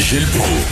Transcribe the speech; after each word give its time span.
Gilles 0.00 0.26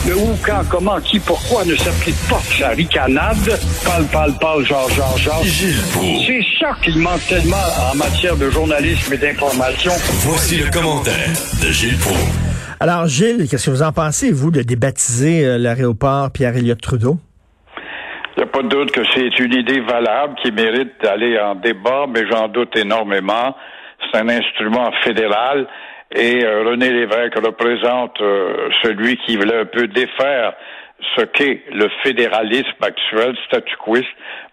Le 0.07 0.15
où, 0.15 0.37
quand, 0.45 0.61
comment, 0.69 0.99
qui, 0.99 1.19
pourquoi 1.19 1.63
ne 1.63 1.75
s'applique 1.75 2.17
pas 2.29 2.39
sa 2.39 2.69
ricanade? 2.69 3.59
Parle, 3.85 4.05
parle, 4.11 4.33
parle, 4.39 4.65
genre, 4.65 4.89
genre, 4.89 5.17
genre. 5.17 5.43
Gilles 5.43 5.81
Proulx. 5.93 6.25
C'est 6.25 6.45
ça 6.59 6.75
qu'il 6.83 6.97
manque 6.97 7.25
tellement 7.27 7.55
en 7.91 7.95
matière 7.95 8.35
de 8.35 8.49
journalisme 8.49 9.13
et 9.13 9.17
d'information. 9.17 9.91
Voici 10.25 10.57
le 10.57 10.69
commentaire 10.71 11.29
de 11.61 11.71
Gilles 11.71 11.97
Proulx. 11.99 12.49
Alors, 12.79 13.07
Gilles, 13.07 13.47
qu'est-ce 13.49 13.67
que 13.67 13.71
vous 13.71 13.83
en 13.83 13.91
pensez, 13.91 14.31
vous, 14.31 14.51
de 14.51 14.61
débaptiser 14.61 15.45
euh, 15.45 15.57
l'aéroport 15.57 16.31
Pierre-Éliott 16.31 16.81
Trudeau? 16.81 17.17
Il 18.35 18.43
n'y 18.43 18.43
a 18.43 18.47
pas 18.47 18.63
de 18.63 18.69
doute 18.69 18.91
que 18.91 19.01
c'est 19.13 19.37
une 19.39 19.53
idée 19.53 19.81
valable 19.81 20.35
qui 20.41 20.51
mérite 20.51 20.93
d'aller 21.03 21.37
en 21.37 21.55
débat, 21.55 22.05
mais 22.09 22.21
j'en 22.31 22.47
doute 22.47 22.75
énormément. 22.75 23.55
C'est 24.11 24.19
un 24.19 24.29
instrument 24.29 24.89
fédéral 25.03 25.67
et 26.15 26.43
euh, 26.43 26.63
René 26.63 26.89
Lévesque 26.89 27.35
représente 27.35 28.19
euh, 28.21 28.69
celui 28.81 29.17
qui 29.17 29.37
voulait 29.37 29.59
un 29.59 29.65
peu 29.65 29.87
défaire 29.87 30.53
ce 31.15 31.21
qu'est 31.23 31.63
le 31.71 31.87
fédéralisme 32.03 32.81
actuel, 32.81 33.35
statu 33.47 33.75
quo, 33.77 33.97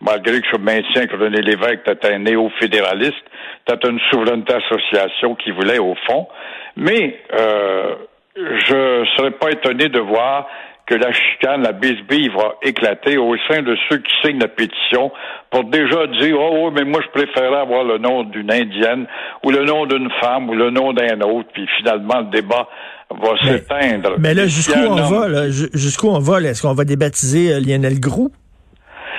malgré 0.00 0.40
que 0.40 0.46
je 0.52 0.58
maintiens 0.58 1.06
que 1.06 1.16
René 1.16 1.40
Lévesque 1.40 1.88
était 1.88 2.12
un 2.12 2.18
néo-fédéraliste, 2.18 3.24
c'était 3.66 3.88
une 3.88 4.00
souveraineté 4.10 4.54
association 4.54 5.34
qui 5.34 5.50
voulait 5.50 5.78
au 5.78 5.94
fond. 6.06 6.28
Mais 6.76 7.18
euh, 7.32 7.94
je 8.36 9.04
serais 9.16 9.32
pas 9.32 9.50
étonné 9.50 9.88
de 9.88 9.98
voir 9.98 10.46
que 10.86 10.94
la 10.94 11.12
chicane, 11.12 11.62
la 11.62 11.72
bisbille 11.72 12.28
va 12.28 12.54
éclater 12.62 13.18
au 13.18 13.34
sein 13.48 13.62
de 13.62 13.76
ceux 13.88 13.98
qui 13.98 14.12
signent 14.22 14.38
la 14.38 14.48
pétition 14.48 15.10
pour 15.50 15.64
déjà 15.64 16.06
dire 16.06 16.36
oh, 16.38 16.66
oh 16.66 16.70
mais 16.70 16.84
moi 16.84 17.00
je 17.04 17.10
préférerais 17.10 17.60
avoir 17.60 17.84
le 17.84 17.98
nom 17.98 18.22
d'une 18.22 18.50
indienne 18.52 19.06
ou 19.44 19.50
le 19.50 19.64
nom 19.64 19.86
d'une 19.86 20.08
femme 20.20 20.48
ou 20.48 20.54
le 20.54 20.70
nom 20.70 20.92
d'un 20.92 21.20
autre 21.22 21.48
puis 21.52 21.66
finalement 21.78 22.20
le 22.20 22.30
débat 22.30 22.68
va 23.10 23.36
s'éteindre. 23.44 24.14
Mais 24.18 24.34
là 24.34 24.46
jusqu'où 24.46 24.78
on 24.78 24.94
va 24.94 25.28
là, 25.28 25.50
jusqu'où 25.50 26.08
on 26.08 26.20
va? 26.20 26.40
Est-ce 26.40 26.62
qu'on 26.62 26.74
va 26.74 26.84
débaptiser 26.84 27.52
euh, 27.52 27.60
Lionel 27.60 27.98
Grou? 27.98 28.30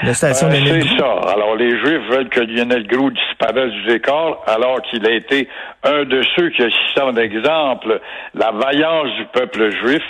La 0.04 0.14
station 0.14 0.50
Euh, 0.50 0.82
c'est 0.82 0.98
ça. 0.98 1.32
Alors, 1.34 1.56
les 1.56 1.72
Juifs 1.80 2.08
veulent 2.10 2.30
que 2.30 2.42
Lionel 2.42 2.86
Groux 2.88 3.12
disparaisse 3.12 3.72
du 3.72 3.86
décor, 3.86 4.44
alors 4.48 4.82
qu'il 4.84 5.06
a 5.06 5.12
été 5.12 5.48
un 5.84 6.04
de 6.04 6.22
ceux 6.36 6.50
qui 6.50 6.64
a 6.64 6.70
cité 6.70 7.02
en 7.02 7.16
exemple 7.16 8.00
la 8.34 8.52
vaillance 8.52 9.10
du 9.18 9.26
peuple 9.34 9.70
juif, 9.72 10.04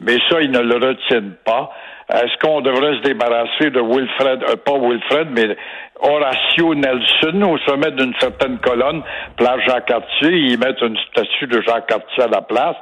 mais 0.00 0.16
ça, 0.28 0.40
ils 0.40 0.50
ne 0.50 0.60
le 0.60 0.76
retiennent 0.76 1.34
pas. 1.44 1.70
Est-ce 2.12 2.38
qu'on 2.40 2.60
devrait 2.60 2.96
se 2.98 3.02
débarrasser 3.02 3.70
de 3.70 3.80
Wilfred, 3.80 4.44
euh, 4.48 4.56
pas 4.64 4.78
Wilfred, 4.78 5.28
mais 5.32 5.56
Horatio 6.00 6.74
Nelson 6.74 7.42
au 7.42 7.58
sommet 7.58 7.90
d'une 7.92 8.14
certaine 8.20 8.58
colonne, 8.58 9.02
place 9.36 9.60
Jacques 9.66 9.86
Cartier, 9.86 10.30
ils 10.30 10.58
mettent 10.58 10.82
une 10.82 10.96
statue 11.10 11.46
de 11.46 11.60
Jacques 11.62 11.88
Cartier 11.88 12.24
à 12.24 12.28
la 12.28 12.42
place, 12.42 12.76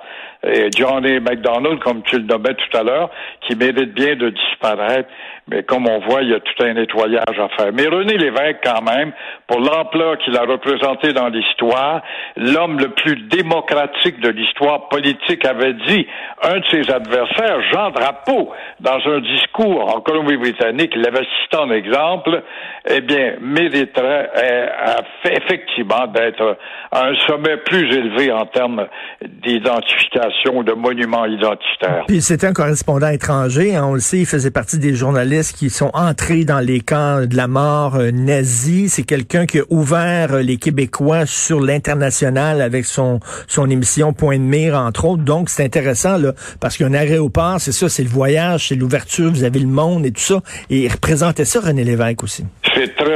et 0.46 0.68
Johnny 0.76 1.20
McDonald, 1.20 1.78
comme 1.80 2.02
tu 2.02 2.18
le 2.18 2.24
nommais 2.24 2.54
tout 2.54 2.76
à 2.76 2.82
l'heure, 2.82 3.10
qui 3.40 3.56
mérite 3.56 3.94
bien 3.94 4.14
de 4.16 4.28
disparaître, 4.28 5.08
mais 5.48 5.62
comme 5.62 5.86
on 5.88 6.00
voit, 6.00 6.22
il 6.22 6.30
y 6.30 6.34
a 6.34 6.40
tout 6.40 6.62
un 6.62 6.74
nettoyage 6.74 7.38
à 7.38 7.48
faire. 7.56 7.72
Mais 7.72 7.86
René 7.86 8.16
Lévesque, 8.16 8.60
quand 8.62 8.82
même, 8.82 9.12
pour 9.46 9.60
l'ampleur 9.60 10.18
qu'il 10.18 10.36
a 10.36 10.42
représenté 10.42 11.12
dans 11.12 11.28
l'histoire, 11.28 12.02
l'homme 12.36 12.78
le 12.78 12.88
plus 12.88 13.16
démocratique 13.28 14.20
de 14.20 14.30
l'histoire 14.30 14.88
politique 14.88 15.46
avait 15.46 15.74
dit, 15.74 16.06
un 16.42 16.58
de 16.58 16.64
ses 16.70 16.90
adversaires, 16.90 17.60
Jean 17.72 17.90
Drapeau, 17.90 18.52
dans 18.80 18.98
un 19.06 19.13
discours 19.20 19.94
en 19.94 20.00
Colombie-Britannique, 20.00 20.92
il 20.96 21.06
avait 21.06 21.24
cité 21.42 21.56
en 21.56 21.70
exemple, 21.70 22.42
eh 22.88 23.00
bien, 23.00 23.34
mériterait 23.40 24.30
à- 24.34 25.02
effectivement 25.30 26.06
d'être 26.06 26.58
un 26.92 27.12
sommet 27.26 27.56
plus 27.58 27.92
élevé 27.92 28.30
en 28.32 28.46
termes 28.46 28.86
d'identification, 29.22 30.62
de 30.62 30.72
monuments 30.72 31.26
identitaires. 31.26 32.04
Puis 32.06 32.20
c'était 32.20 32.46
un 32.46 32.52
correspondant 32.52 33.08
étranger, 33.08 33.74
hein, 33.76 33.84
on 33.86 33.94
le 33.94 34.00
sait, 34.00 34.18
il 34.18 34.26
faisait 34.26 34.50
partie 34.50 34.78
des 34.78 34.94
journalistes 34.94 35.56
qui 35.56 35.70
sont 35.70 35.90
entrés 35.94 36.44
dans 36.44 36.60
les 36.60 36.80
camps 36.80 37.26
de 37.26 37.36
la 37.36 37.48
mort 37.48 37.96
euh, 37.96 38.10
nazie. 38.10 38.88
C'est 38.88 39.04
quelqu'un 39.04 39.46
qui 39.46 39.60
a 39.60 39.62
ouvert 39.70 40.34
euh, 40.34 40.42
les 40.42 40.56
Québécois 40.56 41.26
sur 41.26 41.60
l'international 41.60 42.60
avec 42.60 42.84
son 42.84 43.20
son 43.46 43.68
émission 43.70 44.12
Point 44.12 44.38
de 44.38 44.42
mire 44.42 44.74
entre 44.76 45.04
autres. 45.06 45.22
Donc 45.24 45.48
c'est 45.48 45.64
intéressant 45.64 46.18
là 46.18 46.32
parce 46.60 46.76
qu'un 46.76 46.94
aéroport, 46.94 47.56
c'est 47.60 47.72
ça, 47.72 47.88
c'est 47.88 48.02
le 48.02 48.08
voyage, 48.08 48.68
c'est 48.68 48.74
l'ouverture, 48.74 49.03
vous 49.20 49.44
avez 49.44 49.58
le 49.58 49.66
monde 49.66 50.06
et 50.06 50.12
tout 50.12 50.20
ça. 50.20 50.40
Et 50.70 50.84
il 50.84 50.92
représentait 50.92 51.44
ça 51.44 51.60
René 51.60 51.84
Lévesque 51.84 52.22
aussi. 52.22 52.44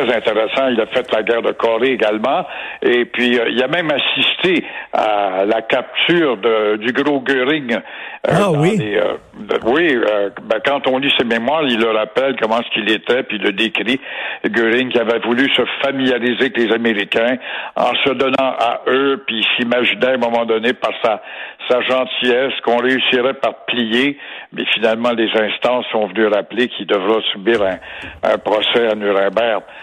Très 0.07 0.17
intéressant. 0.17 0.69
Il 0.69 0.81
a 0.81 0.87
fait 0.87 1.11
la 1.13 1.23
guerre 1.23 1.43
de 1.43 1.53
Corée 1.53 1.93
également. 1.93 2.47
Et 2.83 3.05
puis, 3.05 3.39
euh, 3.39 3.49
il 3.51 3.63
a 3.63 3.69
même 3.69 3.91
assisté 3.91 4.65
à 4.93 5.45
la 5.45 5.63
capture 5.63 6.37
de, 6.37 6.77
du 6.77 6.93
gros 6.93 7.21
Göring. 7.21 7.73
euh, 7.75 7.81
Ah 8.29 8.51
oui. 8.51 8.77
les, 8.79 8.97
euh, 8.97 9.15
de- 9.39 9.59
oui, 9.67 9.97
ben, 10.43 10.59
quand 10.65 10.87
on 10.89 10.99
lit 10.99 11.13
ses 11.19 11.25
mémoires, 11.25 11.63
il 11.65 11.79
le 11.79 11.91
rappelle 11.91 12.37
comment 12.41 12.59
ce 12.63 12.71
qu'il 12.75 12.91
était, 12.91 13.23
puis 13.23 13.37
il 13.39 13.43
le 13.43 13.53
décrit. 13.53 14.01
Göring 14.47 14.91
qui 14.91 14.99
avait 14.99 15.19
voulu 15.21 15.49
se 15.55 15.63
familiariser 15.83 16.41
avec 16.41 16.57
les 16.57 16.73
Américains 16.73 17.37
en 17.77 17.95
se 18.05 18.11
donnant 18.11 18.35
à 18.59 18.81
eux, 18.89 19.23
puis 19.27 19.39
il 19.41 19.47
s'imaginait 19.57 20.07
à 20.07 20.15
un 20.15 20.19
moment 20.19 20.45
donné 20.45 20.73
par 20.73 20.93
sa, 21.03 21.23
sa 21.69 21.81
gentillesse 21.83 22.55
qu'on 22.65 22.79
réussirait 22.79 23.35
par 23.35 23.65
plier, 23.67 24.19
mais 24.53 24.65
finalement 24.75 25.11
les 25.13 25.31
instances 25.41 25.87
sont 25.93 26.07
venues 26.07 26.27
rappeler 26.29 26.69
qu'il 26.69 26.87
devra 26.87 27.21
subir 27.33 27.63
un, 27.63 27.79
un 28.33 28.39
procès 28.39 28.89
à 28.91 28.95
Nuremberg. 28.95 29.63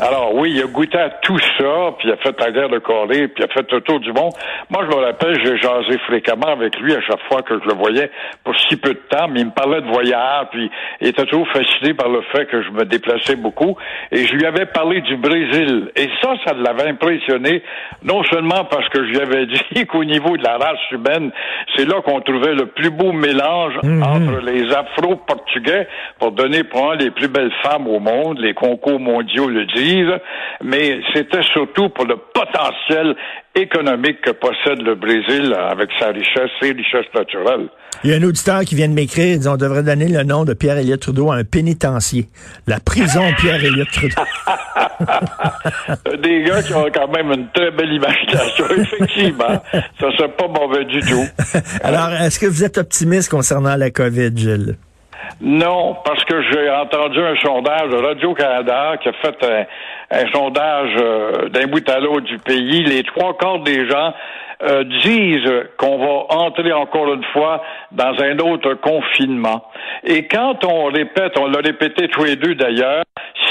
Alors 0.00 0.32
oui, 0.32 0.52
il 0.54 0.62
a 0.62 0.66
goûté 0.66 0.96
à 0.96 1.10
tout 1.10 1.40
ça, 1.58 1.92
puis 1.98 2.06
il 2.06 2.12
a 2.12 2.16
fait 2.18 2.38
la 2.38 2.52
guerre 2.52 2.68
de 2.68 2.78
Corée, 2.78 3.26
puis 3.26 3.42
il 3.42 3.44
a 3.44 3.48
fait 3.48 3.66
le 3.72 3.80
tour 3.80 3.98
du 3.98 4.12
monde. 4.12 4.30
Moi, 4.70 4.86
je 4.88 4.96
me 4.96 5.02
rappelle, 5.02 5.36
j'ai 5.44 5.58
jasé 5.58 5.98
fréquemment 6.06 6.52
avec 6.52 6.78
lui 6.78 6.94
à 6.94 7.00
chaque 7.00 7.18
fois 7.28 7.42
que 7.42 7.58
je 7.58 7.68
le 7.68 7.74
voyais 7.74 8.08
pour 8.44 8.56
si 8.60 8.76
peu 8.76 8.90
de 8.90 9.00
temps, 9.10 9.26
mais 9.26 9.40
il 9.40 9.46
me 9.46 9.50
parlait 9.50 9.80
de 9.80 9.88
voyage, 9.88 10.46
puis 10.52 10.70
il 11.00 11.08
était 11.08 11.24
toujours 11.24 11.48
fasciné 11.48 11.94
par 11.94 12.10
le 12.10 12.22
fait 12.30 12.46
que 12.46 12.62
je 12.62 12.70
me 12.70 12.84
déplaçais 12.84 13.34
beaucoup, 13.34 13.76
et 14.12 14.24
je 14.24 14.34
lui 14.34 14.46
avais 14.46 14.66
parlé 14.66 15.00
du 15.00 15.16
Brésil. 15.16 15.90
Et 15.96 16.08
ça, 16.22 16.34
ça 16.46 16.54
l'avait 16.54 16.90
impressionné, 16.90 17.64
non 18.04 18.22
seulement 18.22 18.66
parce 18.70 18.88
que 18.90 19.04
je 19.04 19.10
lui 19.10 19.20
avais 19.20 19.46
dit 19.74 19.84
qu'au 19.86 20.04
niveau 20.04 20.36
de 20.36 20.44
la 20.44 20.58
race 20.58 20.92
humaine, 20.92 21.32
c'est 21.74 21.86
là 21.88 22.00
qu'on 22.02 22.20
trouvait 22.20 22.54
le 22.54 22.66
plus 22.66 22.90
beau 22.90 23.10
mélange 23.10 23.74
entre 23.82 24.44
les 24.46 24.72
Afro-Portugais, 24.72 25.88
pour 26.20 26.30
donner 26.30 26.62
pour 26.62 26.92
un 26.92 26.94
les 26.94 27.10
plus 27.10 27.26
belles 27.26 27.52
femmes 27.64 27.88
au 27.88 27.98
monde, 27.98 28.38
les 28.38 28.54
concours 28.54 29.00
mondiaux 29.00 29.48
le 29.48 29.64
disent, 29.64 29.87
mais 30.62 31.00
c'était 31.12 31.42
surtout 31.52 31.88
pour 31.90 32.04
le 32.04 32.16
potentiel 32.34 33.14
économique 33.54 34.20
que 34.22 34.30
possède 34.30 34.82
le 34.82 34.94
Brésil 34.94 35.54
avec 35.54 35.90
sa 35.98 36.08
richesse, 36.08 36.50
ses 36.60 36.72
richesses 36.72 37.12
naturelles. 37.14 37.68
Il 38.04 38.10
y 38.10 38.14
a 38.14 38.16
un 38.16 38.22
auditeur 38.22 38.60
qui 38.60 38.74
vient 38.74 38.88
de 38.88 38.94
m'écrire, 38.94 39.38
on 39.46 39.56
devrait 39.56 39.82
donner 39.82 40.08
le 40.08 40.22
nom 40.22 40.44
de 40.44 40.54
Pierre-Éliott 40.54 41.00
Trudeau 41.00 41.30
à 41.30 41.36
un 41.36 41.44
pénitencier. 41.44 42.28
La 42.66 42.78
prison 42.80 43.22
Pierre-Éliott 43.38 43.88
Trudeau. 43.90 44.22
Des 46.22 46.42
gars 46.44 46.62
qui 46.62 46.74
ont 46.74 46.86
quand 46.92 47.08
même 47.08 47.32
une 47.32 47.48
très 47.52 47.70
belle 47.70 47.92
imagination, 47.92 48.64
effectivement. 48.76 49.62
Ça 49.72 50.12
serait 50.16 50.32
pas 50.36 50.48
mauvais 50.48 50.84
du 50.84 51.00
tout. 51.00 51.24
Alors, 51.82 52.12
est-ce 52.12 52.38
que 52.38 52.46
vous 52.46 52.64
êtes 52.64 52.78
optimiste 52.78 53.30
concernant 53.30 53.76
la 53.76 53.90
COVID, 53.90 54.36
Gilles? 54.36 54.76
Non, 55.40 55.96
parce 56.04 56.24
que 56.24 56.42
j'ai 56.42 56.70
entendu 56.70 57.20
un 57.20 57.36
sondage 57.36 57.90
de 57.90 57.96
Radio-Canada 57.96 58.96
qui 59.02 59.08
a 59.08 59.12
fait 59.12 59.66
un, 60.10 60.32
sondage 60.32 60.96
euh, 60.98 61.48
d'un 61.48 61.66
bout 61.66 61.88
à 61.88 62.00
l'autre 62.00 62.26
du 62.26 62.38
pays. 62.38 62.82
Les 62.84 63.02
trois 63.04 63.36
quarts 63.36 63.60
des 63.60 63.88
gens 63.88 64.12
euh, 64.62 64.82
disent 65.04 65.68
qu'on 65.76 65.98
va 65.98 66.34
entrer 66.36 66.72
encore 66.72 67.12
une 67.12 67.24
fois 67.32 67.62
dans 67.92 68.14
un 68.20 68.38
autre 68.40 68.74
confinement. 68.74 69.64
Et 70.04 70.26
quand 70.26 70.64
on 70.64 70.86
répète, 70.86 71.38
on 71.38 71.46
l'a 71.46 71.60
répété 71.60 72.08
tous 72.08 72.24
les 72.24 72.36
deux 72.36 72.54
d'ailleurs, 72.56 73.04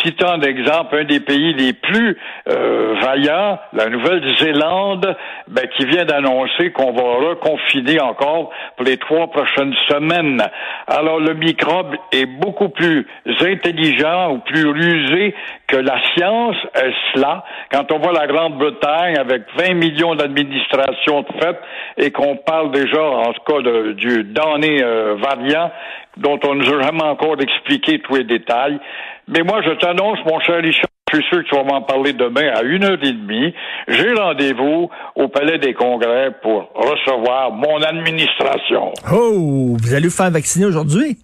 citant 0.04 0.38
d'exemple 0.38 0.98
un 0.98 1.04
des 1.06 1.20
pays 1.20 1.54
les 1.54 1.74
plus 1.74 2.18
euh, 2.50 2.96
vaillants, 3.02 3.58
la 3.74 3.90
Nouvelle-Zélande, 3.90 5.16
ben, 5.48 5.68
qui 5.76 5.86
vient 5.86 6.06
d'annoncer 6.06 6.72
qu'on 6.72 6.92
va 6.92 7.30
reconfiner 7.30 8.00
encore 8.00 8.52
pour 8.76 8.86
les 8.86 8.98
trois 8.98 9.28
prochaines 9.28 9.76
semaines. 9.88 10.44
Alors 10.88 11.20
le 11.20 11.34
microbe 11.34 11.96
est 12.12 12.26
beaucoup 12.26 12.70
plus 12.70 13.08
intelligent 13.42 14.34
ou 14.34 14.40
plus 14.40 14.68
rusé 14.68 15.36
que 15.68 15.78
la 15.78 16.00
science, 16.14 16.56
est 16.76 16.94
cela. 17.14 17.44
Quand 17.72 17.92
on 17.92 18.00
voit 18.00 18.14
la 18.14 18.28
Grande-Bretagne 18.28 19.18
avec 19.18 19.44
20 19.58 19.74
millions 19.74 20.16
d'administrations 20.16 20.97
de 21.06 21.42
fait 21.42 21.58
et 21.98 22.12
qu'on 22.12 22.36
parle 22.38 22.72
déjà, 22.72 23.02
en 23.04 23.34
tout 23.34 23.42
cas, 23.54 23.62
de- 23.62 23.94
du 23.94 24.24
damné 24.24 24.82
euh, 24.84 25.16
variant 25.16 25.72
dont 26.18 26.40
on 26.46 26.56
nous 26.56 26.68
a 26.74 26.82
jamais 26.82 27.04
encore 27.04 27.36
expliqué 27.40 28.00
tous 28.00 28.16
les 28.16 28.24
détails. 28.24 28.80
Mais 29.28 29.42
moi, 29.44 29.62
je 29.64 29.72
t'annonce, 29.72 30.18
mon 30.26 30.40
cher 30.40 30.58
Richard, 30.62 30.86
Je 31.14 31.18
suis 31.22 31.26
sûr 31.30 31.38
que 31.42 31.48
tu 31.48 31.56
vas 31.56 31.64
m'en 31.64 31.82
parler 31.84 32.12
demain 32.12 32.50
à 32.54 32.64
une 32.64 32.84
heure 32.84 32.98
et 33.02 33.14
demie. 33.14 33.54
J'ai 33.88 34.12
rendez-vous 34.14 34.90
au 35.16 35.28
Palais 35.30 35.58
des 35.58 35.74
Congrès 35.74 36.32
pour 36.42 36.70
recevoir 36.76 37.50
mon 37.52 37.82
administration. 37.82 38.92
Oh, 39.14 39.78
vous 39.82 39.94
allez 39.94 40.08
vous 40.10 40.14
faire 40.16 40.30
vacciner 40.32 40.66
aujourd'hui? 40.66 41.18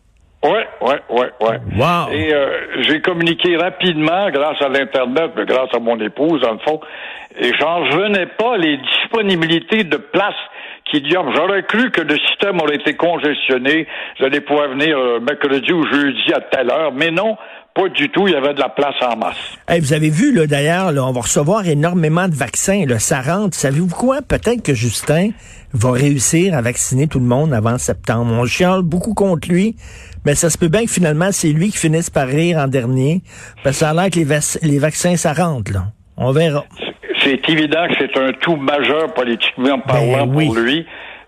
Oui, 0.44 0.60
oui, 0.82 0.96
oui, 1.10 1.26
oui. 1.40 1.56
Wow. 1.78 2.12
Et 2.12 2.34
euh, 2.34 2.82
j'ai 2.82 3.02
communiqué 3.02 3.56
rapidement 3.56 4.30
grâce 4.30 4.62
à 4.62 4.68
l'Internet, 4.68 5.32
grâce 5.48 5.74
à 5.74 5.80
mon 5.80 5.98
épouse, 6.00 6.42
le 6.42 6.58
fond, 6.60 6.82
et 7.40 7.52
j'en 7.60 7.86
revenais 7.86 8.26
pas 8.38 8.58
les 8.58 8.78
disponibilités 8.78 9.86
de 9.86 9.98
places 9.98 10.36
qu'il 11.02 11.12
y 11.12 11.16
a. 11.16 11.24
J'aurais 11.36 11.64
cru 11.64 11.90
que 11.92 12.02
le 12.02 12.18
système 12.18 12.60
aurait 12.62 12.76
été 12.76 12.96
congestionné. 12.96 13.88
J'allais 14.20 14.42
pouvoir 14.42 14.70
venir 14.70 14.98
euh, 14.98 15.20
mercredi 15.20 15.72
ou 15.72 15.84
jeudi 15.92 16.34
à 16.34 16.42
telle 16.42 16.70
heure, 16.70 16.92
mais 16.94 17.12
non, 17.12 17.36
pas 17.76 17.90
du 17.90 18.10
tout. 18.10 18.28
Il 18.28 18.34
y 18.34 18.36
avait 18.36 18.54
de 18.54 18.60
la 18.60 18.70
place 18.70 18.96
en 19.02 19.18
masse. 19.18 19.36
Hey, 19.68 19.80
vous 19.80 19.94
avez 19.94 20.10
vu, 20.10 20.34
là, 20.34 20.46
d'ailleurs, 20.46 20.92
là, 20.92 21.04
on 21.06 21.12
va 21.12 21.22
recevoir 21.22 21.68
énormément 21.68 22.28
de 22.28 22.36
vaccins. 22.36 22.86
Là, 22.88 23.00
ça 23.00 23.22
rentre. 23.22 23.56
Savez-vous 23.58 23.88
quoi? 23.96 24.22
Peut-être 24.22 24.62
que 24.64 24.74
Justin 24.74 25.30
va 25.74 25.92
réussir 25.92 26.56
à 26.56 26.62
vacciner 26.62 27.08
tout 27.08 27.20
le 27.20 27.26
monde 27.26 27.54
avant 27.54 27.78
septembre. 27.80 28.32
On 28.32 28.46
chiale 28.46 28.84
beaucoup 28.84 29.16
contre 29.16 29.50
lui, 29.50 29.76
mais 30.26 30.36
ça 30.36 30.50
se 30.52 30.58
peut 30.58 30.68
bien 30.68 30.86
que 30.86 30.92
finalement, 30.92 31.32
c'est 31.32 31.50
lui 31.50 31.70
qui 31.72 31.78
finisse 31.78 32.10
par 32.12 32.28
rire 32.28 32.60
en 32.60 32.68
dernier. 32.68 33.24
Parce 33.64 33.78
que 33.78 33.80
ça 33.80 33.90
a 33.90 33.94
l'air 33.94 34.10
que 34.12 34.20
les, 34.20 34.26
vac- 34.26 34.60
les 34.62 34.78
vaccins, 34.78 35.16
ça 35.16 35.34
rentre. 35.34 35.72
On 36.16 36.32
verra. 36.32 36.64
C'est 37.24 37.50
évident 37.50 37.88
que 37.88 37.94
c'est 38.00 38.18
un 38.18 38.34
tout 38.34 38.56
majeur 38.56 39.14
politiquement 39.14 39.80
parlant 39.80 40.28
Ben 40.28 40.36
oui. 40.36 40.46
pour 40.46 40.56
lui. 40.56 40.86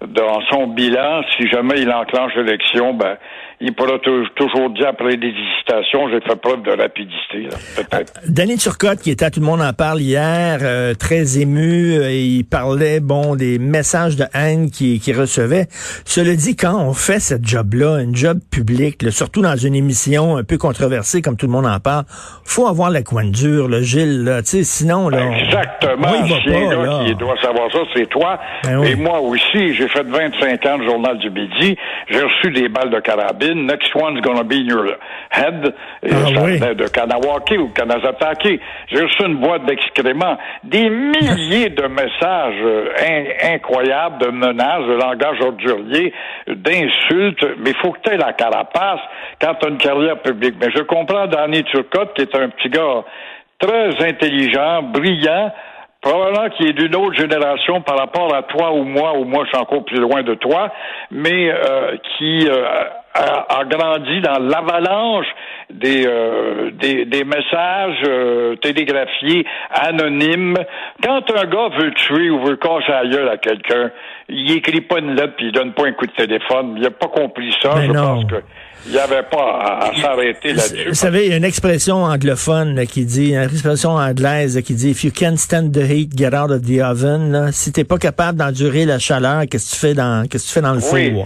Dans 0.07 0.41
son 0.51 0.67
bilan, 0.67 1.21
si 1.35 1.47
jamais 1.47 1.81
il 1.81 1.89
enclenche 1.89 2.35
l'élection, 2.35 2.93
ben, 2.93 3.17
il 3.61 3.73
pourra 3.73 3.99
tou- 3.99 4.27
toujours 4.35 4.69
dire 4.71 4.87
après 4.89 5.17
des 5.17 5.27
hésitations, 5.27 6.09
j'ai 6.09 6.19
fait 6.21 6.35
preuve 6.35 6.61
de 6.63 6.71
rapidité, 6.71 7.43
là, 7.49 7.57
peut-être. 7.75 8.13
Danny 8.27 8.57
Turcotte, 8.57 8.99
qui 9.01 9.11
était 9.11 9.25
à 9.25 9.31
Tout 9.31 9.39
le 9.39 9.45
monde 9.45 9.61
en 9.61 9.73
parle 9.73 10.01
hier, 10.01 10.59
euh, 10.61 10.93
très 10.93 11.39
ému, 11.39 11.93
euh, 11.97 12.11
il 12.11 12.43
parlait, 12.43 12.99
bon, 12.99 13.35
des 13.35 13.59
messages 13.59 14.15
de 14.15 14.25
haine 14.33 14.69
qu'il 14.69 14.99
qu'il 14.99 15.17
recevait. 15.19 15.67
Cela 16.05 16.35
dit, 16.35 16.55
quand 16.55 16.79
on 16.79 16.93
fait 16.93 17.19
cette 17.19 17.45
job-là, 17.47 17.99
une 18.01 18.15
job 18.15 18.39
publique, 18.51 19.01
là, 19.01 19.11
surtout 19.11 19.41
dans 19.41 19.55
une 19.55 19.75
émission 19.75 20.37
un 20.37 20.43
peu 20.43 20.57
controversée 20.57 21.21
comme 21.21 21.37
Tout 21.37 21.45
le 21.47 21.51
monde 21.53 21.65
en 21.67 21.79
parle, 21.79 22.05
faut 22.43 22.67
avoir 22.67 22.89
la 22.91 23.01
coin 23.03 23.25
dure, 23.25 23.67
le 23.67 23.81
Gilles, 23.81 24.23
là, 24.23 24.41
tu 24.41 24.49
sais, 24.49 24.63
sinon, 24.63 25.09
là... 25.09 25.31
Exactement. 25.37 26.07
on 26.19 26.25
va 26.25 26.35
Si 26.41 26.49
un 26.53 26.69
pas, 26.75 26.85
là. 26.85 27.03
qui 27.05 27.15
doit 27.15 27.35
savoir 27.41 27.71
ça, 27.71 27.79
c'est 27.95 28.07
toi. 28.09 28.39
Ben 28.63 28.79
oui. 28.79 28.87
Et 28.91 28.95
moi 28.95 29.19
aussi, 29.19 29.73
j'ai 29.73 29.87
fait 29.87 30.03
25 30.03 30.65
ans 30.65 30.77
de 30.77 30.83
journal 30.83 31.17
du 31.19 31.29
midi. 31.29 31.75
J'ai 32.09 32.21
reçu 32.21 32.51
des 32.51 32.69
balles 32.69 32.89
de 32.89 32.99
carabine. 32.99 33.44
Next 33.53 33.93
one's 33.95 34.21
gonna 34.21 34.43
be 34.43 34.53
in 34.55 34.67
your 34.69 34.95
head. 35.29 35.73
Et 36.03 36.09
Ah 36.11 36.25
ça 36.33 36.41
oui. 36.43 36.57
venait 36.57 36.75
de 36.75 36.87
Kanawake 36.87 37.55
ou 37.59 37.67
Kanazatake. 37.69 38.59
J'ai 38.87 39.01
reçu 39.01 39.23
une 39.25 39.35
boîte 39.35 39.65
d'excréments. 39.65 40.37
Des 40.63 40.89
milliers 40.89 41.69
de 41.69 41.87
messages 41.87 42.61
euh, 42.63 42.89
in- 43.07 43.53
incroyables, 43.55 44.17
de 44.25 44.31
menaces, 44.31 44.85
de 44.87 44.93
langage 44.93 45.39
ordurier, 45.41 46.13
d'insultes. 46.47 47.45
Mais 47.59 47.71
il 47.71 47.75
faut 47.81 47.91
que 47.91 47.99
tu 48.03 48.11
aies 48.13 48.17
la 48.17 48.33
carapace 48.33 48.99
quand 49.41 49.55
tu 49.55 49.65
as 49.67 49.69
une 49.69 49.77
carrière 49.77 50.19
publique. 50.21 50.55
Mais 50.59 50.71
je 50.75 50.81
comprends 50.83 51.27
Danny 51.27 51.63
Turcotte, 51.65 52.13
qui 52.15 52.21
est 52.23 52.35
un 52.35 52.49
petit 52.49 52.69
gars 52.69 53.03
très 53.59 53.89
intelligent, 54.07 54.83
brillant, 54.83 55.51
probablement 56.01 56.49
qui 56.49 56.67
est 56.67 56.73
d'une 56.73 56.95
autre 56.95 57.13
génération 57.19 57.81
par 57.81 57.97
rapport 57.97 58.33
à 58.35 58.43
toi 58.43 58.71
ou 58.73 58.83
moi, 58.83 59.17
ou 59.17 59.23
moi 59.23 59.43
je 59.45 59.49
suis 59.49 59.57
encore 59.57 59.83
plus 59.85 59.99
loin 59.99 60.21
de 60.23 60.35
toi, 60.35 60.71
mais 61.09 61.49
euh, 61.51 61.95
qui 62.17 62.47
euh, 62.47 62.83
a, 63.15 63.59
a 63.59 63.63
grandi 63.65 64.21
dans 64.21 64.39
l'avalanche 64.39 65.25
des, 65.73 66.05
euh, 66.05 66.69
des, 66.71 67.05
des 67.05 67.23
messages 67.23 68.03
euh, 68.07 68.55
télégraphiés 68.57 69.45
anonymes. 69.71 70.57
Quand 71.03 71.21
un 71.35 71.45
gars 71.45 71.69
veut 71.79 71.91
tuer 71.93 72.29
ou 72.29 72.43
veut 72.45 72.57
casser 72.57 72.91
la 72.91 73.05
gueule 73.07 73.29
à 73.29 73.37
quelqu'un, 73.37 73.89
il 74.29 74.51
écrit 74.51 74.81
pas 74.81 74.99
une 74.99 75.15
lettre 75.15 75.33
puis 75.37 75.47
il 75.47 75.51
donne 75.51 75.73
pas 75.73 75.87
un 75.87 75.93
coup 75.93 76.05
de 76.05 76.11
téléphone. 76.11 76.75
Il 76.77 76.85
a 76.85 76.91
pas 76.91 77.07
compris 77.07 77.53
ça. 77.61 77.75
Ben 77.75 77.87
je 77.87 77.91
non. 77.91 78.03
pense 78.21 78.25
que 78.25 78.35
il 78.87 78.91
n'y 78.91 78.99
avait 78.99 79.23
pas 79.23 79.61
à, 79.63 79.87
à 79.87 79.95
s'arrêter 79.99 80.49
là-dessus. 80.53 80.89
Vous 80.89 80.93
savez, 80.93 81.25
il 81.25 81.31
y 81.31 81.33
a 81.33 81.37
une 81.37 81.43
expression 81.43 82.03
anglophone 82.03 82.75
là, 82.75 82.85
qui 82.85 83.03
dit, 83.03 83.33
une 83.33 83.41
expression 83.41 83.91
anglaise 83.95 84.55
là, 84.55 84.61
qui 84.61 84.75
dit, 84.75 84.91
if 84.91 85.03
you 85.03 85.09
can't 85.11 85.37
stand 85.37 85.71
the 85.71 85.89
heat, 85.89 86.15
get 86.15 86.35
out 86.35 86.51
of 86.51 86.61
the 86.61 86.81
oven. 86.83 87.31
Là. 87.31 87.51
Si 87.51 87.71
t'es 87.71 87.83
pas 87.83 87.97
capable 87.97 88.37
d'endurer 88.37 88.85
la 88.85 88.99
chaleur, 88.99 89.41
qu'est-ce 89.49 89.71
que 89.71 89.75
tu 89.75 89.81
fais 89.87 89.93
dans, 89.95 90.27
qu'est-ce 90.29 90.43
que 90.43 90.47
tu 90.49 90.53
fais 90.53 90.61
dans 90.61 90.73
le 90.75 90.81
Oui. 90.93 91.11
four? 91.15 91.25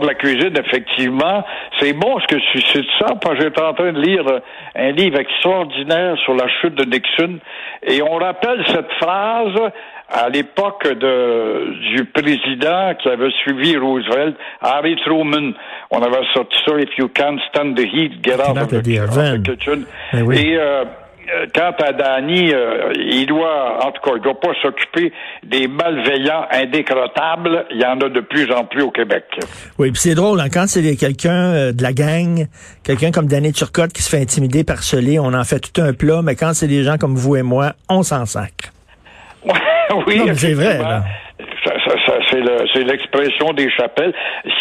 De 0.00 0.06
la 0.06 0.14
cuisine, 0.14 0.52
effectivement. 0.58 1.44
C'est 1.80 1.92
bon 1.92 2.18
ce 2.20 2.26
que 2.26 2.40
tu 2.52 2.60
cites 2.60 2.90
ça, 2.98 3.14
parce 3.20 3.36
que 3.38 3.42
j'étais 3.44 3.62
en 3.62 3.72
train 3.74 3.92
de 3.92 4.00
lire 4.00 4.26
euh, 4.28 4.40
un 4.74 4.90
livre 4.92 5.18
extraordinaire 5.18 6.16
sur 6.24 6.34
la 6.34 6.46
chute 6.60 6.74
de 6.74 6.84
Nixon, 6.84 7.38
et 7.82 8.02
on 8.02 8.16
rappelle 8.16 8.64
cette 8.68 8.92
phrase 9.00 9.70
à 10.08 10.28
l'époque 10.28 10.86
de, 10.86 11.96
du 11.96 12.04
président 12.04 12.94
qui 13.00 13.08
avait 13.08 13.30
suivi 13.42 13.76
Roosevelt, 13.76 14.36
Harry 14.60 14.94
Truman. 15.04 15.52
On 15.90 16.00
avait 16.02 16.24
sorti 16.32 16.56
ça, 16.64 16.72
If 16.78 16.96
you 16.98 17.08
can't 17.08 17.38
stand 17.48 17.76
the 17.76 17.86
heat, 17.86 18.12
get 18.24 18.34
out 18.40 18.56
of 18.56 18.68
the, 18.68 18.82
the 18.82 19.00
oven. 19.00 19.42
kitchen. 19.42 19.84
Ben 20.12 20.22
oui. 20.22 20.36
Et 20.38 20.56
euh, 20.58 20.84
quant 21.54 21.72
à 21.84 21.92
Danny, 21.92 22.52
euh, 22.52 22.92
il 22.94 23.26
doit, 23.26 23.84
en 23.84 23.90
tout 23.92 24.02
cas, 24.02 24.12
il 24.16 24.22
doit 24.22 24.38
pas 24.38 24.52
s'occuper 24.62 25.12
des 25.44 25.68
malveillants 25.68 26.46
indécrottables. 26.50 27.66
Il 27.70 27.80
y 27.80 27.84
en 27.84 28.00
a 28.00 28.08
de 28.08 28.20
plus 28.20 28.50
en 28.52 28.64
plus 28.64 28.82
au 28.82 28.90
Québec. 28.90 29.24
Oui, 29.78 29.90
puis 29.90 30.00
c'est 30.00 30.14
drôle, 30.14 30.40
hein, 30.40 30.48
quand 30.52 30.66
c'est 30.66 30.96
quelqu'un 30.96 31.52
euh, 31.52 31.72
de 31.72 31.82
la 31.82 31.92
gang, 31.92 32.46
quelqu'un 32.84 33.10
comme 33.10 33.26
Danny 33.26 33.52
Turcotte 33.52 33.92
qui 33.92 34.02
se 34.02 34.10
fait 34.10 34.20
intimider, 34.20 34.64
harceler, 34.68 35.18
on 35.18 35.34
en 35.34 35.44
fait 35.44 35.60
tout 35.60 35.80
un 35.82 35.92
plat, 35.92 36.20
mais 36.22 36.36
quand 36.36 36.54
c'est 36.54 36.68
des 36.68 36.82
gens 36.82 36.96
comme 36.98 37.16
vous 37.16 37.36
et 37.36 37.42
moi, 37.42 37.72
on 37.88 38.02
s'en 38.02 38.26
sacre. 38.26 38.72
oui, 40.06 40.22
c'est 40.34 40.54
vrai, 40.54 40.78
là. 40.78 41.04
C'est, 42.36 42.42
le- 42.42 42.66
c'est 42.74 42.84
l'expression 42.84 43.52
des 43.54 43.70
chapelles. 43.70 44.12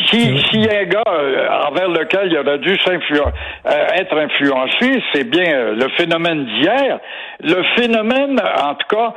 Si, 0.09 0.39
si 0.49 0.59
un 0.69 0.83
gars 0.85 1.03
euh, 1.09 1.47
envers 1.67 1.89
lequel 1.89 2.31
il 2.31 2.37
aurait 2.37 2.57
dû 2.59 2.73
s'influen- 2.77 3.33
euh, 3.67 3.87
être 3.95 4.17
influencé, 4.17 5.01
c'est 5.13 5.29
bien 5.29 5.51
euh, 5.53 5.75
le 5.75 5.89
phénomène 5.97 6.45
d'hier. 6.45 6.99
Le 7.41 7.61
phénomène, 7.75 8.39
en 8.63 8.75
tout 8.75 8.95
cas, 8.95 9.13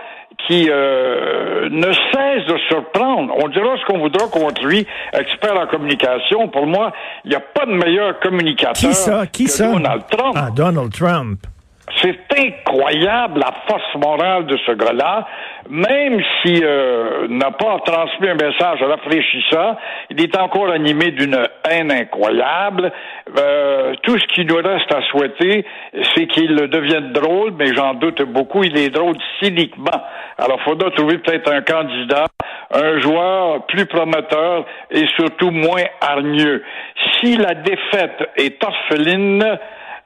qui 0.46 0.68
euh, 0.70 1.68
ne 1.70 1.92
cesse 1.92 2.46
de 2.46 2.58
surprendre. 2.68 3.32
On 3.42 3.48
dira 3.48 3.76
ce 3.80 3.84
qu'on 3.86 3.98
voudra 3.98 4.26
contre 4.28 4.64
lui, 4.64 4.86
expert 5.12 5.56
en 5.56 5.66
communication. 5.66 6.48
Pour 6.48 6.66
moi, 6.66 6.92
il 7.24 7.30
n'y 7.30 7.36
a 7.36 7.40
pas 7.40 7.66
de 7.66 7.72
meilleur 7.72 8.18
communicateur 8.20 8.74
Qui 8.74 8.94
ça? 8.94 9.26
Qui 9.26 9.44
que 9.44 9.50
ça? 9.50 9.70
Donald 9.72 10.02
Trump. 10.10 10.34
Ah, 10.36 10.48
Donald 10.54 10.92
Trump. 10.92 11.40
C'est 12.02 12.18
incroyable 12.38 13.40
la 13.40 13.52
force 13.66 13.94
morale 13.96 14.46
de 14.46 14.56
ce 14.66 14.72
gars-là. 14.72 15.26
Même 15.70 16.22
s'il 16.40 16.64
euh, 16.64 17.28
n'a 17.28 17.50
pas 17.50 17.78
transmis 17.84 18.28
un 18.28 18.34
message 18.34 18.82
rafraîchissant, 18.82 19.76
il 20.08 20.22
est 20.22 20.34
encore 20.38 20.70
animé 20.70 21.10
d'une 21.10 21.38
haine 21.68 21.92
incroyable. 21.92 22.90
Euh, 23.38 23.92
tout 24.02 24.18
ce 24.18 24.24
qui 24.28 24.46
nous 24.46 24.56
reste 24.56 24.90
à 24.94 25.02
souhaiter, 25.10 25.66
c'est 26.14 26.26
qu'il 26.26 26.56
devienne 26.56 27.12
drôle, 27.12 27.52
mais 27.58 27.74
j'en 27.74 27.92
doute 27.94 28.22
beaucoup. 28.22 28.64
Il 28.64 28.78
est 28.78 28.88
drôle 28.88 29.16
cyniquement. 29.42 30.02
Alors, 30.38 30.58
il 30.60 30.70
faudra 30.70 30.90
trouver 30.92 31.18
peut-être 31.18 31.52
un 31.52 31.60
candidat, 31.60 32.24
un 32.72 32.98
joueur 33.00 33.66
plus 33.66 33.84
prometteur 33.84 34.64
et 34.90 35.04
surtout 35.16 35.50
moins 35.50 35.84
hargneux. 36.00 36.64
Si 37.20 37.36
la 37.36 37.52
défaite 37.52 38.30
est 38.36 38.64
orpheline, 38.64 39.44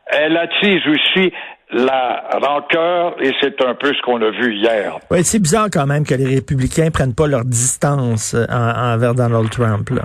elle 0.08 0.36
attise 0.36 0.82
aussi 0.88 1.32
la 1.72 2.24
rancœur 2.40 3.14
et 3.20 3.32
c'est 3.40 3.62
un 3.64 3.74
peu 3.74 3.92
ce 3.94 4.02
qu'on 4.02 4.20
a 4.22 4.30
vu 4.30 4.54
hier. 4.56 4.98
Oui, 5.10 5.24
c'est 5.24 5.38
bizarre 5.40 5.68
quand 5.72 5.86
même 5.86 6.04
que 6.04 6.14
les 6.14 6.26
républicains 6.36 6.90
prennent 6.90 7.14
pas 7.14 7.26
leur 7.26 7.44
distance 7.44 8.34
euh, 8.34 8.44
en- 8.50 8.94
envers 8.94 9.14
Donald 9.14 9.50
Trump. 9.50 9.88
Là. 9.90 10.02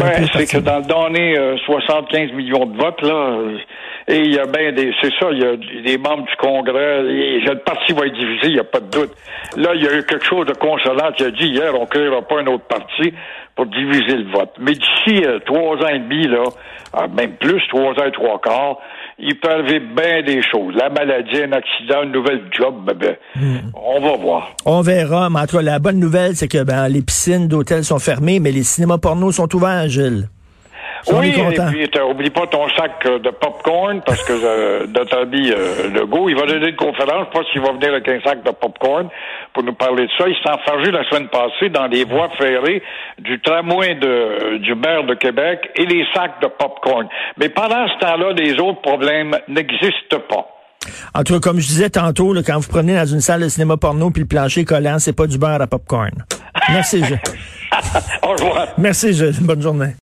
Ouais, 0.00 0.26
c'est 0.32 0.46
que 0.50 0.58
dans 0.58 0.78
le 0.78 0.84
donné 0.84 1.38
euh, 1.38 1.56
75 1.66 2.32
millions 2.32 2.66
de 2.66 2.76
votes, 2.76 3.00
là, 3.02 3.14
euh, 3.14 3.58
et 4.08 4.18
il 4.18 4.34
y 4.34 4.38
a 4.38 4.44
bien 4.46 4.72
des, 4.72 4.92
c'est 5.00 5.12
ça, 5.20 5.28
il 5.30 5.38
y 5.38 5.44
a 5.46 5.56
des 5.82 5.98
membres 5.98 6.24
du 6.24 6.36
Congrès, 6.36 7.04
et 7.06 7.40
le 7.40 7.58
parti 7.60 7.92
va 7.92 8.06
être 8.06 8.14
divisé, 8.14 8.46
il 8.48 8.52
n'y 8.54 8.58
a 8.60 8.64
pas 8.64 8.80
de 8.80 8.90
doute. 8.90 9.12
Là, 9.56 9.70
il 9.74 9.82
y 9.84 9.86
a 9.88 9.96
eu 9.96 10.04
quelque 10.04 10.24
chose 10.24 10.46
de 10.46 10.52
consolant 10.54 11.12
qui 11.16 11.22
a 11.24 11.30
dit 11.30 11.46
hier, 11.46 11.72
on 11.78 11.82
ne 11.82 11.86
créera 11.86 12.22
pas 12.22 12.40
un 12.40 12.46
autre 12.48 12.64
parti 12.64 13.14
pour 13.54 13.66
diviser 13.66 14.16
le 14.16 14.30
vote. 14.32 14.50
Mais 14.58 14.72
d'ici 14.72 15.24
euh, 15.24 15.38
trois 15.46 15.76
ans 15.76 15.88
et 15.88 16.00
demi, 16.00 16.26
là, 16.26 16.42
ah, 16.92 17.06
même 17.06 17.32
plus, 17.36 17.62
trois 17.68 17.92
ans 17.92 18.04
et 18.06 18.12
trois 18.12 18.40
quarts, 18.40 18.78
il 19.18 19.38
peut 19.38 19.50
arriver 19.50 19.80
bien 19.80 20.22
des 20.22 20.42
choses. 20.42 20.74
La 20.76 20.88
maladie, 20.90 21.42
un 21.42 21.52
accident, 21.52 22.02
une 22.04 22.12
nouvelle 22.12 22.42
job, 22.50 22.74
ben, 22.86 22.94
ben, 22.96 23.16
Hmm. 23.36 23.70
on 23.74 24.00
va 24.00 24.16
voir. 24.16 24.50
On 24.66 24.80
verra, 24.80 25.30
mais 25.30 25.40
en 25.40 25.46
tout 25.46 25.56
cas, 25.56 25.62
la 25.62 25.78
bonne 25.78 25.98
nouvelle, 25.98 26.36
c'est 26.36 26.48
que 26.48 26.62
ben, 26.64 26.88
les 26.88 27.02
piscines 27.02 27.48
d'hôtels 27.48 27.84
sont 27.84 27.98
fermées, 27.98 28.40
mais 28.40 28.52
les 28.52 28.62
cinémas 28.62 28.98
porno 28.98 29.32
sont 29.32 29.52
ouverts, 29.54 29.88
Gilles. 29.88 30.28
On 31.06 31.20
Oui, 31.20 31.28
est 31.28 31.84
et 31.84 31.86
puis 31.86 32.00
oublie 32.00 32.30
pas 32.30 32.46
ton 32.46 32.68
sac 32.70 32.92
euh, 33.06 33.18
de 33.18 33.30
popcorn 33.30 34.00
parce 34.06 34.22
que 34.24 34.32
euh, 34.32 34.86
notre 34.86 35.18
ami 35.18 35.50
euh, 35.50 35.90
Legault, 35.92 36.28
il 36.28 36.36
va 36.36 36.46
donner 36.46 36.68
une 36.68 36.76
conférence, 36.76 37.26
je 37.32 37.38
sais 37.38 37.44
pas 37.44 37.50
s'il 37.52 37.60
va 37.60 37.72
venir 37.72 37.90
avec 37.90 38.08
un 38.08 38.20
sac 38.22 38.42
de 38.42 38.50
popcorn 38.50 39.08
pour 39.52 39.62
nous 39.64 39.74
parler 39.74 40.04
de 40.06 40.10
ça. 40.16 40.24
Il 40.26 40.34
s'est 40.42 40.50
enfargé 40.50 40.90
la 40.90 41.04
semaine 41.10 41.28
passée 41.28 41.68
dans 41.68 41.86
les 41.86 42.04
voies 42.04 42.30
ferrées 42.38 42.82
du 43.18 43.40
tramway 43.40 43.96
de, 43.96 44.58
du 44.58 44.74
maire 44.74 45.04
de 45.04 45.14
Québec 45.14 45.70
et 45.76 45.84
les 45.84 46.06
sacs 46.14 46.40
de 46.40 46.48
popcorn. 46.48 47.06
Mais 47.38 47.50
pendant 47.50 47.86
ce 47.88 47.98
temps-là, 47.98 48.32
les 48.32 48.58
autres 48.58 48.80
problèmes 48.80 49.36
n'existent 49.48 50.20
pas. 50.28 50.46
En 51.14 51.22
tout 51.22 51.34
cas, 51.34 51.40
comme 51.40 51.60
je 51.60 51.66
disais 51.66 51.90
tantôt, 51.90 52.32
là, 52.32 52.42
quand 52.44 52.58
vous 52.58 52.68
prenez 52.68 52.94
dans 52.94 53.06
une 53.06 53.20
salle 53.20 53.42
de 53.42 53.48
cinéma 53.48 53.76
porno 53.76 54.10
puis 54.10 54.22
le 54.22 54.28
plancher 54.28 54.64
collant, 54.64 54.98
c'est 54.98 55.14
pas 55.14 55.26
du 55.26 55.38
beurre 55.38 55.60
à 55.60 55.66
popcorn. 55.66 56.12
Merci, 56.70 57.02
je. 57.04 57.14
Au 58.22 58.32
revoir. 58.32 58.68
Merci, 58.78 59.12
je. 59.12 59.26
Bonne 59.42 59.62
journée. 59.62 59.92